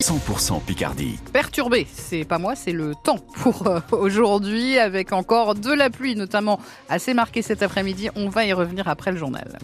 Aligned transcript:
100% 0.00 0.62
Picardie. 0.62 1.18
Perturbé, 1.32 1.84
c'est 1.92 2.22
pas 2.24 2.38
moi, 2.38 2.54
c'est 2.54 2.70
le 2.70 2.94
temps 2.94 3.18
pour 3.42 3.66
euh, 3.66 3.80
aujourd'hui 3.90 4.78
avec 4.78 5.12
encore 5.12 5.56
de 5.56 5.72
la 5.72 5.90
pluie 5.90 6.14
notamment 6.14 6.60
assez 6.88 7.14
marquée 7.14 7.42
cet 7.42 7.64
après-midi. 7.64 8.08
On 8.14 8.28
va 8.28 8.44
y 8.44 8.52
revenir 8.52 8.86
après 8.86 9.10
le 9.10 9.16
journal. 9.16 9.58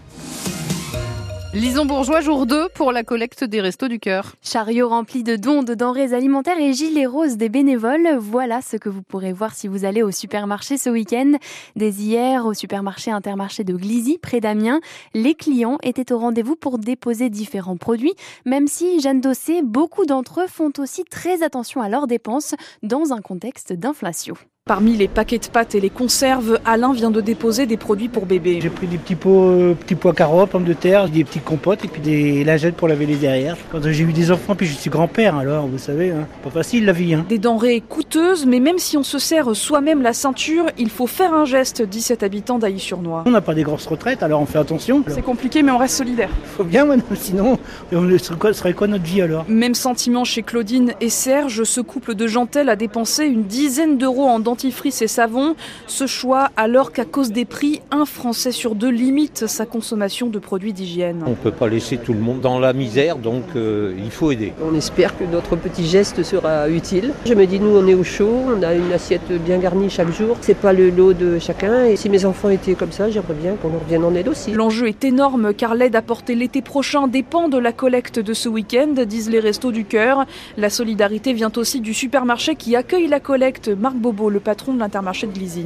Lison 1.55 1.85
Bourgeois, 1.85 2.21
jour 2.21 2.47
2 2.47 2.71
pour 2.71 2.91
la 2.91 3.05
collecte 3.05 3.45
des 3.45 3.61
Restos 3.61 3.87
du 3.87 4.01
Cœur. 4.01 4.35
Chariot 4.43 4.89
rempli 4.89 5.23
de 5.23 5.37
dons 5.37 5.63
de 5.63 5.75
denrées 5.75 6.13
alimentaires 6.13 6.59
et 6.59 6.73
gilets 6.73 7.07
roses 7.07 7.37
des 7.37 7.49
bénévoles. 7.49 8.17
Voilà 8.19 8.61
ce 8.61 8.77
que 8.77 8.89
vous 8.89 9.03
pourrez 9.03 9.33
voir 9.33 9.55
si 9.55 9.69
vous 9.69 9.85
allez 9.85 10.03
au 10.03 10.11
supermarché 10.11 10.79
ce 10.79 10.91
week-end. 10.91 11.35
Dès 11.77 11.91
hier, 11.91 12.45
au 12.45 12.55
supermarché 12.55 13.13
Intermarché 13.13 13.63
de 13.63 13.73
Glizy, 13.73 14.19
près 14.19 14.41
d'Amiens, 14.41 14.81
les 15.15 15.37
clients 15.37 15.79
étaient 15.85 16.13
au 16.13 16.19
rendez-vous 16.19 16.57
pour 16.57 16.81
déposer 16.81 17.31
différents 17.31 17.77
produits. 17.77 18.15
Même 18.45 18.67
si, 18.67 19.01
Jeanne 19.01 19.21
Dossé, 19.21 19.63
beaucoup 19.63 20.07
d'entre 20.07 20.41
eux 20.41 20.49
font 20.49 20.73
aussi 20.79 21.05
très 21.05 21.45
attention 21.45 21.81
à 21.81 21.89
leurs 21.89 22.09
dépenses 22.09 22.57
dans 22.83 23.13
un 23.13 23.21
contexte 23.21 23.73
d'inflation. 23.73 24.35
Parmi 24.67 24.97
les 24.97 25.09
paquets 25.09 25.37
de 25.37 25.45
pâtes 25.45 25.75
et 25.75 25.81
les 25.81 25.91
conserves, 25.91 26.59
Alain 26.65 26.95
vient 26.95 27.11
de 27.11 27.21
déposer 27.21 27.67
des 27.67 27.77
produits 27.77 28.09
pour 28.09 28.25
bébé. 28.25 28.61
J'ai 28.63 28.71
pris 28.71 28.87
des 28.87 28.97
petits 28.97 29.15
pots, 29.15 29.51
euh, 29.51 29.75
petits 29.75 29.95
pois 29.95 30.15
carottes, 30.15 30.49
pommes 30.49 30.65
de 30.65 30.73
terre, 30.73 31.11
des 31.11 31.23
petites 31.23 31.45
compotes 31.45 31.85
et 31.85 31.89
puis 31.89 32.01
des 32.01 32.45
lingettes 32.45 32.75
pour 32.75 32.89
laver 32.89 33.05
les 33.05 33.17
derrière. 33.17 33.59
Quand 33.71 33.83
j'ai 33.83 34.03
eu 34.03 34.15
des 34.15 34.33
enfants, 34.33 34.55
puis 34.55 34.67
je 34.67 34.73
suis 34.73 34.89
grand-père, 34.89 35.37
alors 35.37 35.67
vous 35.67 35.77
savez, 35.77 36.13
hein, 36.13 36.27
pas 36.43 36.49
facile 36.49 36.87
la 36.87 36.93
vie. 36.93 37.13
Hein. 37.13 37.27
Des 37.29 37.37
denrées 37.37 37.83
coûteuses, 37.87 38.47
mais 38.47 38.59
même 38.59 38.79
si 38.79 38.97
on 38.97 39.03
se 39.03 39.19
serre 39.19 39.55
soi-même 39.55 40.01
la 40.01 40.15
ceinture, 40.15 40.65
il 40.79 40.89
faut 40.89 41.07
faire 41.07 41.35
un 41.35 41.45
geste, 41.45 41.83
dit 41.83 42.01
cet 42.01 42.23
habitant 42.23 42.59
d'Ailly-sur-Noix. 42.59 43.25
On 43.27 43.33
n'a 43.33 43.43
pas 43.43 43.53
des 43.53 43.65
grosses 43.65 43.87
retraites, 43.87 44.23
alors 44.23 44.41
on 44.41 44.47
fait 44.47 44.61
attention. 44.61 45.05
C'est 45.09 45.21
compliqué, 45.21 45.63
mais 45.63 45.73
on 45.73 45.79
reste 45.79 45.99
solidaire. 45.99 46.31
Faut 46.57 46.65
bien, 46.65 46.87
maintenant, 46.87 47.17
sinon, 47.21 47.59
on 47.93 48.19
serait 48.19 48.39
quoi, 48.39 48.55
serait 48.55 48.73
quoi 48.73 48.87
notre 48.87 49.05
vie 49.05 49.21
alors? 49.21 49.45
Même 49.47 49.75
sentiment 49.75 50.25
chez 50.25 50.43
Claudine 50.43 50.95
et 51.03 51.11
Serge, 51.11 51.65
ce 51.65 51.83
couple 51.83 52.15
de 52.15 52.27
gentils 52.27 52.61
a 52.61 52.77
dépensé 52.77 53.27
une 53.27 53.43
dizaine 53.43 53.99
d'euros 53.99 54.25
en 54.27 54.41
dentifrice 54.55 55.03
et 55.03 55.09
savon 55.09 55.57
ce 55.89 56.07
choix 56.07 56.51
alors 56.57 56.93
qu'à 56.93 57.05
cause 57.05 57.33
des 57.33 57.45
prix, 57.45 57.81
un 57.91 58.05
Français 58.05 58.53
sur 58.53 58.77
deux 58.77 58.89
limite 58.89 59.49
sa 59.49 59.67
consommation 59.67 60.29
de 60.29 60.39
produits 60.39 60.73
d'hygiène. 60.73 61.25
On 61.27 61.31
ne 61.31 61.35
peut 61.35 61.51
pas 61.51 61.67
laisser 61.67 61.97
tout 61.97 62.13
le 62.13 62.21
monde 62.21 62.41
dans 62.41 62.61
la 62.61 62.73
misère, 62.73 63.17
donc 63.17 63.43
euh, 63.57 63.97
il 63.99 64.13
faut 64.13 64.31
aider. 64.31 64.53
On 64.63 64.73
espère 64.77 65.19
que 65.19 65.25
notre 65.25 65.57
petit 65.57 65.85
geste 65.85 66.23
sera 66.23 66.69
utile. 66.69 67.13
Je 67.27 67.35
me 67.35 67.47
dis, 67.47 67.59
nous, 67.59 67.77
on 67.77 67.85
est 67.89 67.95
au 67.95 68.05
chaud, 68.05 68.43
on 68.57 68.63
a 68.63 68.75
une 68.75 68.93
assiette 68.93 69.33
bien 69.45 69.59
garnie 69.59 69.91
chaque 69.91 70.13
jour. 70.13 70.37
C'est 70.41 70.57
pas 70.57 70.73
le 70.73 70.91
lot 70.91 71.15
de 71.15 71.41
chacun. 71.41 71.87
Et 71.87 71.97
si 71.97 72.09
mes 72.09 72.25
enfants 72.25 72.51
étaient 72.51 72.75
comme 72.75 72.93
ça, 72.93 73.11
j'aimerais 73.11 73.35
bien 73.35 73.57
qu'on 73.57 73.71
leur 73.71 73.81
revienne 73.81 74.05
en 74.05 74.15
aide 74.15 74.29
aussi. 74.29 74.53
L'enjeu 74.53 74.87
est 74.87 75.03
énorme 75.03 75.53
car 75.53 75.75
l'aide 75.75 75.97
apportée 75.97 76.37
l'été 76.37 76.63
prochain 76.63 77.09
dépend 77.09 77.49
de 77.49 77.59
la 77.59 77.73
collecte 77.73 78.21
de 78.21 78.35
ce 78.35 78.49
week-end, 78.49 78.95
disent 79.05 79.31
les 79.31 79.41
Restos 79.41 79.73
du 79.73 79.85
Cœur. 79.85 80.27
La 80.57 80.71
solidarité 80.71 81.33
vient 81.33 81.51
aussi 81.57 81.81
du 81.81 81.93
supermarché 81.93 82.55
qui 82.55 82.77
accueille 82.77 83.09
la 83.09 83.19
collecte. 83.19 83.69
Marc 83.69 83.97
Bobo, 83.97 84.31
le 84.31 84.41
patron 84.45 84.75
de 84.75 84.79
l'intermarché 84.79 85.15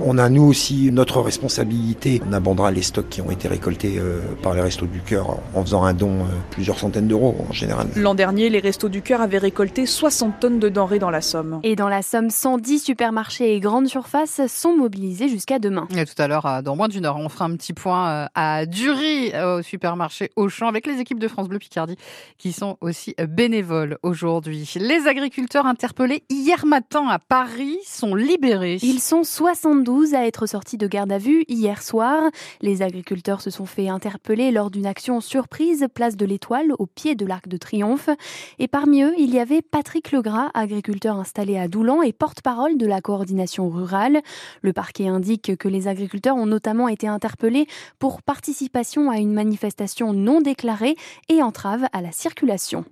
on 0.03 0.19
a 0.19 0.29
nous 0.29 0.45
aussi 0.45 0.91
notre 0.93 1.21
responsabilité. 1.21 2.21
On 2.29 2.33
abandonnera 2.33 2.71
les 2.71 2.83
stocks 2.83 3.09
qui 3.09 3.21
ont 3.21 3.31
été 3.31 3.49
récoltés 3.49 3.99
euh, 3.99 4.21
par 4.43 4.55
les 4.55 4.61
Restos 4.61 4.87
du 4.87 5.01
Cœur 5.01 5.39
en 5.55 5.63
faisant 5.63 5.85
un 5.85 5.95
don 5.95 6.21
euh, 6.21 6.25
plusieurs 6.51 6.79
centaines 6.79 7.09
d'euros 7.09 7.37
en 7.49 7.53
général. 7.53 7.89
L'an 7.97 8.15
dernier, 8.15 8.51
les 8.51 8.61
Restos 8.61 8.89
du 8.89 9.03
Cœur 9.03 9.21
avaient 9.21 9.39
récolté 9.39 9.87
60 9.87 10.41
tonnes 10.41 10.59
de 10.59 10.69
denrées 10.69 10.99
dans 10.99 11.11
la 11.11 11.21
Somme. 11.21 11.61
Et 11.63 11.77
dans 11.77 11.89
la 11.89 12.03
Somme, 12.03 12.31
110 12.31 12.81
supermarchés 12.81 13.55
et 13.55 13.61
grandes 13.61 13.89
surfaces 13.89 14.41
sont 14.49 14.77
mobilisés 14.77 15.29
jusqu'à 15.29 15.59
demain. 15.59 15.89
Et 15.97 16.05
tout 16.05 16.21
à 16.21 16.29
l'heure, 16.29 16.63
dans 16.63 16.77
moins 16.77 16.89
d'une 16.89 17.07
heure, 17.07 17.17
on 17.17 17.29
fera 17.29 17.47
un 17.47 17.57
petit 17.57 17.73
point 17.73 18.09
euh, 18.09 18.27
à 18.35 18.67
Dury 18.67 19.33
au 19.39 19.63
supermarché 19.63 20.31
Auchan 20.37 20.69
avec 20.69 20.87
les 20.87 21.01
équipes 21.01 21.21
de 21.21 21.29
France 21.29 21.49
Bleu 21.49 21.59
Picardie 21.59 21.97
qui 22.39 22.53
sont 22.53 22.77
aussi 22.81 23.15
bénévoles 23.29 23.99
aujourd'hui. 24.03 24.73
Les 24.77 25.07
agriculteurs 25.07 25.67
interpellés 25.67 26.23
hier 26.29 26.67
matin 26.67 27.09
à 27.09 27.19
Paris 27.19 27.79
sont 27.85 28.15
libérés. 28.15 28.68
Ils 28.77 29.01
sont 29.01 29.25
72 29.25 30.15
à 30.15 30.27
être 30.27 30.47
sortis 30.47 30.77
de 30.77 30.87
garde 30.87 31.13
à 31.13 31.19
vue 31.19 31.45
hier 31.49 31.83
soir. 31.83 32.31
Les 32.61 32.83
agriculteurs 32.83 33.41
se 33.41 33.51
sont 33.51 33.67
fait 33.67 33.89
interpeller 33.89 34.51
lors 34.51 34.71
d'une 34.71 34.87
action 34.87 35.21
surprise 35.21 35.87
place 35.95 36.17
de 36.17 36.27
l'Étoile 36.27 36.73
au 36.79 36.87
pied 36.87 37.15
de 37.15 37.25
l'Arc 37.25 37.49
de 37.49 37.57
Triomphe. 37.57 38.11
Et 38.59 38.69
parmi 38.69 39.03
eux, 39.03 39.15
il 39.19 39.33
y 39.33 39.39
avait 39.39 39.63
Patrick 39.63 40.13
Legras, 40.13 40.51
agriculteur 40.55 41.17
installé 41.17 41.57
à 41.57 41.69
Doulan 41.69 42.03
et 42.03 42.13
porte-parole 42.13 42.77
de 42.77 42.87
la 42.87 43.01
coordination 43.01 43.69
rurale. 43.69 44.21
Le 44.63 44.73
parquet 44.73 45.09
indique 45.09 45.57
que 45.57 45.69
les 45.69 45.89
agriculteurs 45.89 46.37
ont 46.37 46.47
notamment 46.47 46.89
été 46.89 47.07
interpellés 47.07 47.67
pour 47.99 48.23
participation 48.23 49.11
à 49.11 49.19
une 49.19 49.33
manifestation 49.33 50.13
non 50.13 50.41
déclarée 50.41 50.97
et 51.29 51.43
entrave 51.43 51.87
à 51.93 52.03
la 52.03 52.13
circulation. 52.13 52.85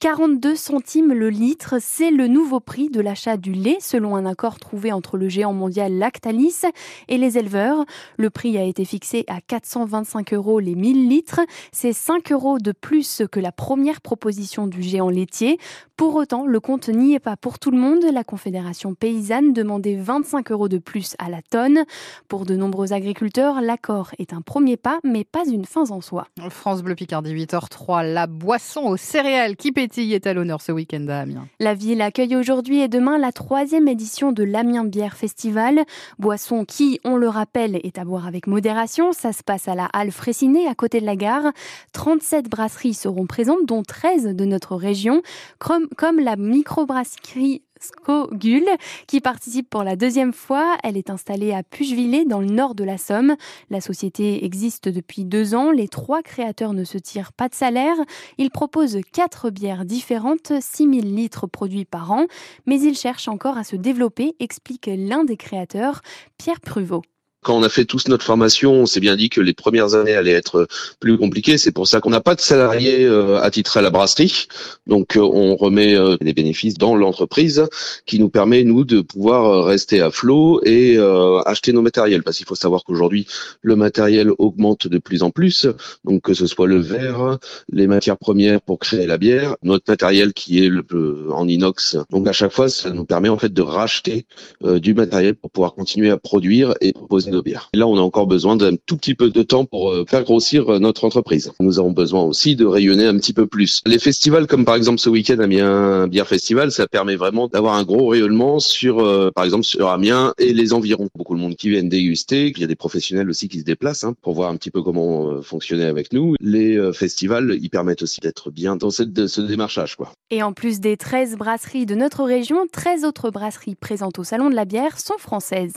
42 0.00 0.56
centimes 0.56 1.12
le 1.12 1.28
litre, 1.28 1.76
c'est 1.80 2.10
le 2.10 2.28
nouveau 2.28 2.60
prix 2.60 2.88
de 2.88 3.00
l'achat 3.00 3.36
du 3.36 3.52
lait 3.52 3.78
selon 3.80 4.16
un 4.16 4.26
accord 4.26 4.58
trouvé 4.58 4.92
entre 4.92 5.17
le 5.18 5.28
géant 5.28 5.52
mondial 5.52 5.92
Lactalis 5.98 6.62
et 7.08 7.18
les 7.18 7.36
éleveurs. 7.36 7.84
Le 8.16 8.30
prix 8.30 8.56
a 8.56 8.62
été 8.62 8.84
fixé 8.84 9.24
à 9.28 9.40
425 9.40 10.32
euros 10.32 10.60
les 10.60 10.74
1000 10.74 11.08
litres. 11.08 11.40
C'est 11.72 11.92
5 11.92 12.32
euros 12.32 12.58
de 12.58 12.72
plus 12.72 13.22
que 13.30 13.40
la 13.40 13.52
première 13.52 14.00
proposition 14.00 14.66
du 14.66 14.82
géant 14.82 15.10
laitier. 15.10 15.58
Pour 15.96 16.14
autant, 16.14 16.46
le 16.46 16.60
compte 16.60 16.88
n'y 16.88 17.14
est 17.14 17.18
pas 17.18 17.36
pour 17.36 17.58
tout 17.58 17.72
le 17.72 17.78
monde. 17.78 18.04
La 18.12 18.22
Confédération 18.22 18.94
paysanne 18.94 19.52
demandait 19.52 19.96
25 19.96 20.52
euros 20.52 20.68
de 20.68 20.78
plus 20.78 21.16
à 21.18 21.28
la 21.28 21.42
tonne. 21.42 21.84
Pour 22.28 22.46
de 22.46 22.54
nombreux 22.54 22.92
agriculteurs, 22.92 23.60
l'accord 23.60 24.12
est 24.18 24.32
un 24.32 24.40
premier 24.40 24.76
pas, 24.76 25.00
mais 25.02 25.24
pas 25.24 25.44
une 25.44 25.64
fin 25.64 25.90
en 25.90 26.00
soi. 26.00 26.28
France 26.50 26.82
Bleu 26.82 26.94
Picardie 26.94 27.34
8h03, 27.34 28.12
la 28.12 28.28
boisson 28.28 28.82
aux 28.82 28.96
céréales 28.96 29.56
qui 29.56 29.72
pétille 29.72 30.14
est 30.14 30.28
à 30.28 30.34
l'honneur 30.34 30.60
ce 30.60 30.70
week-end 30.70 31.04
à 31.08 31.18
Amiens. 31.18 31.48
La 31.58 31.74
ville 31.74 32.00
accueille 32.00 32.36
aujourd'hui 32.36 32.80
et 32.80 32.88
demain 32.88 33.18
la 33.18 33.32
troisième 33.32 33.88
édition 33.88 34.30
de 34.30 34.44
l'Amiens 34.44 34.84
Bière 34.84 35.07
Festival. 35.16 35.84
Boisson 36.18 36.64
qui, 36.64 37.00
on 37.04 37.16
le 37.16 37.28
rappelle, 37.28 37.76
est 37.82 37.98
à 37.98 38.04
boire 38.04 38.26
avec 38.26 38.46
modération. 38.46 39.12
Ça 39.12 39.32
se 39.32 39.42
passe 39.42 39.68
à 39.68 39.74
la 39.74 39.86
Halle 39.92 40.10
Fréciné, 40.10 40.66
à 40.68 40.74
côté 40.74 41.00
de 41.00 41.06
la 41.06 41.16
gare. 41.16 41.52
37 41.92 42.48
brasseries 42.48 42.94
seront 42.94 43.26
présentes, 43.26 43.66
dont 43.66 43.82
13 43.82 44.34
de 44.34 44.44
notre 44.44 44.76
région, 44.76 45.22
comme 45.58 46.20
la 46.20 46.36
microbrasserie 46.36 47.62
Skogul, 47.80 48.64
qui 49.06 49.20
participe 49.20 49.68
pour 49.68 49.82
la 49.82 49.96
deuxième 49.96 50.32
fois. 50.32 50.76
Elle 50.82 50.96
est 50.96 51.10
installée 51.10 51.52
à 51.52 51.62
Puchevillers, 51.62 52.24
dans 52.24 52.40
le 52.40 52.46
nord 52.46 52.74
de 52.74 52.84
la 52.84 52.98
Somme. 52.98 53.36
La 53.70 53.80
société 53.80 54.44
existe 54.44 54.88
depuis 54.88 55.24
deux 55.24 55.54
ans. 55.54 55.70
Les 55.70 55.88
trois 55.88 56.22
créateurs 56.22 56.72
ne 56.72 56.84
se 56.84 56.98
tirent 56.98 57.32
pas 57.32 57.48
de 57.48 57.54
salaire. 57.54 57.96
Ils 58.38 58.50
proposent 58.50 59.00
quatre 59.12 59.50
bières 59.50 59.84
différentes, 59.84 60.52
6000 60.60 61.14
litres 61.14 61.46
produits 61.46 61.84
par 61.84 62.12
an. 62.12 62.26
Mais 62.66 62.80
ils 62.80 62.96
cherchent 62.96 63.28
encore 63.28 63.58
à 63.58 63.64
se 63.64 63.76
développer, 63.76 64.34
explique 64.40 64.90
l'un 64.92 65.24
des 65.24 65.36
créateurs, 65.36 66.02
Pierre 66.36 66.60
Pruvot. 66.60 67.02
Quand 67.42 67.56
on 67.56 67.62
a 67.62 67.68
fait 67.68 67.84
tous 67.84 68.08
notre 68.08 68.24
formation, 68.24 68.72
on 68.72 68.86
s'est 68.86 68.98
bien 68.98 69.14
dit 69.14 69.30
que 69.30 69.40
les 69.40 69.54
premières 69.54 69.94
années 69.94 70.14
allaient 70.14 70.32
être 70.32 70.66
plus 70.98 71.16
compliquées. 71.16 71.56
C'est 71.56 71.70
pour 71.70 71.86
ça 71.86 72.00
qu'on 72.00 72.10
n'a 72.10 72.20
pas 72.20 72.34
de 72.34 72.40
salariés 72.40 73.04
euh, 73.04 73.40
attitrés 73.40 73.78
à 73.78 73.82
la 73.82 73.90
brasserie. 73.90 74.48
Donc 74.88 75.16
euh, 75.16 75.20
on 75.20 75.54
remet 75.54 75.94
euh, 75.94 76.16
des 76.20 76.34
bénéfices 76.34 76.74
dans 76.74 76.96
l'entreprise 76.96 77.64
qui 78.06 78.18
nous 78.18 78.28
permet, 78.28 78.64
nous, 78.64 78.84
de 78.84 79.00
pouvoir 79.02 79.64
rester 79.64 80.00
à 80.00 80.10
flot 80.10 80.60
et 80.64 80.98
acheter 81.46 81.72
nos 81.72 81.82
matériels. 81.82 82.24
Parce 82.24 82.38
qu'il 82.38 82.46
faut 82.46 82.56
savoir 82.56 82.82
qu'aujourd'hui, 82.84 83.26
le 83.62 83.76
matériel 83.76 84.30
augmente 84.38 84.88
de 84.88 84.98
plus 84.98 85.22
en 85.22 85.30
plus. 85.30 85.68
Donc 86.04 86.22
que 86.22 86.34
ce 86.34 86.46
soit 86.46 86.66
le 86.66 86.80
verre, 86.80 87.38
les 87.72 87.86
matières 87.86 88.18
premières 88.18 88.60
pour 88.60 88.80
créer 88.80 89.06
la 89.06 89.16
bière, 89.16 89.56
notre 89.62 89.84
matériel 89.88 90.32
qui 90.32 90.64
est 90.64 90.68
le, 90.68 90.84
en 91.32 91.46
inox. 91.46 91.96
Donc 92.10 92.26
à 92.26 92.32
chaque 92.32 92.52
fois, 92.52 92.68
ça 92.68 92.90
nous 92.90 93.04
permet 93.04 93.28
en 93.28 93.38
fait 93.38 93.52
de 93.52 93.62
racheter 93.62 94.26
du 94.64 94.94
matériel 94.94 95.36
pour 95.36 95.50
pouvoir 95.50 95.74
continuer 95.74 96.10
à 96.10 96.16
produire 96.16 96.74
et 96.80 96.92
proposer 96.92 97.27
nos 97.30 97.42
bières. 97.42 97.70
là, 97.74 97.86
on 97.86 97.96
a 97.96 98.00
encore 98.00 98.26
besoin 98.26 98.56
d'un 98.56 98.76
tout 98.76 98.96
petit 98.96 99.14
peu 99.14 99.30
de 99.30 99.42
temps 99.42 99.64
pour 99.64 99.90
euh, 99.90 100.04
faire 100.08 100.24
grossir 100.24 100.68
euh, 100.68 100.78
notre 100.78 101.04
entreprise. 101.04 101.52
Nous 101.60 101.78
avons 101.78 101.92
besoin 101.92 102.22
aussi 102.22 102.56
de 102.56 102.64
rayonner 102.64 103.06
un 103.06 103.16
petit 103.18 103.32
peu 103.32 103.46
plus. 103.46 103.82
Les 103.86 103.98
festivals, 103.98 104.46
comme 104.46 104.64
par 104.64 104.74
exemple 104.74 104.98
ce 104.98 105.08
week-end 105.08 105.38
Amiens 105.38 106.06
Bière 106.08 106.26
Festival, 106.26 106.72
ça 106.72 106.86
permet 106.86 107.16
vraiment 107.16 107.48
d'avoir 107.48 107.74
un 107.74 107.84
gros 107.84 108.08
rayonnement 108.08 108.60
sur, 108.60 109.00
euh, 109.00 109.30
par 109.34 109.44
exemple, 109.44 109.64
sur 109.64 109.88
Amiens 109.88 110.34
et 110.38 110.52
les 110.52 110.72
environs. 110.72 111.08
Beaucoup 111.14 111.34
de 111.34 111.40
monde 111.40 111.56
qui 111.56 111.70
viennent 111.70 111.88
déguster. 111.88 112.52
Il 112.54 112.60
y 112.60 112.64
a 112.64 112.68
des 112.68 112.76
professionnels 112.76 113.28
aussi 113.28 113.48
qui 113.48 113.60
se 113.60 113.64
déplacent 113.64 114.04
hein, 114.04 114.14
pour 114.22 114.34
voir 114.34 114.50
un 114.50 114.56
petit 114.56 114.70
peu 114.70 114.82
comment 114.82 115.42
fonctionner 115.42 115.84
avec 115.84 116.12
nous. 116.12 116.34
Les 116.40 116.78
festivals, 116.92 117.58
ils 117.60 117.70
permettent 117.70 118.02
aussi 118.02 118.20
d'être 118.20 118.50
bien 118.50 118.76
dans 118.76 118.90
ce 118.90 119.02
démarchage. 119.40 119.96
Quoi. 119.96 120.12
Et 120.30 120.42
en 120.42 120.52
plus 120.52 120.80
des 120.80 120.96
13 120.96 121.36
brasseries 121.36 121.86
de 121.86 121.94
notre 121.94 122.24
région, 122.24 122.66
13 122.70 123.04
autres 123.04 123.30
brasseries 123.30 123.74
présentes 123.74 124.18
au 124.18 124.24
Salon 124.24 124.50
de 124.50 124.54
la 124.54 124.64
bière 124.64 124.98
sont 124.98 125.18
françaises. 125.18 125.76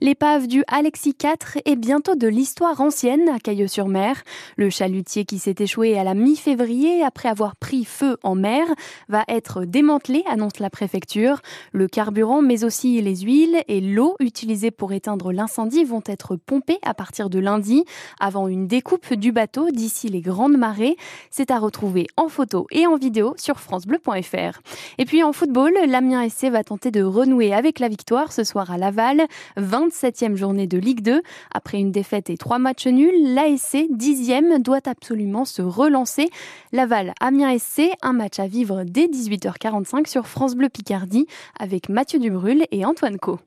L'épave 0.00 0.46
du 0.46 0.64
Alexis 0.82 1.14
IV 1.22 1.62
est 1.64 1.76
bientôt 1.76 2.16
de 2.16 2.26
l'histoire 2.26 2.80
ancienne 2.80 3.28
à 3.28 3.38
Cailleux-sur-Mer. 3.38 4.20
Le 4.56 4.68
chalutier 4.68 5.24
qui 5.24 5.38
s'est 5.38 5.54
échoué 5.60 5.96
à 5.96 6.02
la 6.02 6.14
mi-février 6.14 7.04
après 7.04 7.28
avoir 7.28 7.54
pris 7.54 7.84
feu 7.84 8.16
en 8.24 8.34
mer 8.34 8.66
va 9.08 9.22
être 9.28 9.64
démantelé, 9.64 10.24
annonce 10.28 10.58
la 10.58 10.70
préfecture. 10.70 11.40
Le 11.70 11.86
carburant, 11.86 12.42
mais 12.42 12.64
aussi 12.64 13.00
les 13.00 13.18
huiles 13.18 13.62
et 13.68 13.80
l'eau 13.80 14.16
utilisée 14.18 14.72
pour 14.72 14.92
éteindre 14.92 15.30
l'incendie 15.30 15.84
vont 15.84 16.02
être 16.04 16.34
pompés 16.34 16.80
à 16.82 16.94
partir 16.94 17.30
de 17.30 17.38
lundi, 17.38 17.84
avant 18.18 18.48
une 18.48 18.66
découpe 18.66 19.14
du 19.14 19.30
bateau 19.30 19.70
d'ici 19.70 20.08
les 20.08 20.20
grandes 20.20 20.56
marées. 20.56 20.96
C'est 21.30 21.52
à 21.52 21.60
retrouver 21.60 22.08
en 22.16 22.26
photo 22.26 22.66
et 22.72 22.88
en 22.88 22.96
vidéo 22.96 23.34
sur 23.36 23.60
francebleu.fr. 23.60 24.58
Et 24.98 25.04
puis 25.04 25.22
en 25.22 25.32
football, 25.32 25.74
l'Amiens 25.86 26.28
SC 26.28 26.46
va 26.46 26.64
tenter 26.64 26.90
de 26.90 27.04
renouer 27.04 27.54
avec 27.54 27.78
la 27.78 27.86
victoire 27.86 28.32
ce 28.32 28.42
soir 28.42 28.72
à 28.72 28.78
Laval, 28.78 29.28
27e 29.56 30.34
journée 30.34 30.66
Ligue 30.78 31.02
2. 31.02 31.22
Après 31.52 31.78
une 31.78 31.92
défaite 31.92 32.30
et 32.30 32.36
trois 32.36 32.58
matchs 32.58 32.86
nuls, 32.86 33.34
l'ASC, 33.34 33.86
10e, 33.90 34.60
doit 34.62 34.86
absolument 34.86 35.44
se 35.44 35.62
relancer. 35.62 36.30
Laval, 36.72 37.12
Amiens 37.20 37.58
SC, 37.58 37.90
un 38.02 38.12
match 38.12 38.38
à 38.38 38.46
vivre 38.46 38.84
dès 38.84 39.06
18h45 39.06 40.06
sur 40.08 40.26
France 40.26 40.54
Bleu 40.54 40.68
Picardie 40.68 41.26
avec 41.58 41.88
Mathieu 41.88 42.18
Dubrul 42.18 42.64
et 42.70 42.84
Antoine 42.84 43.18
Co. 43.18 43.38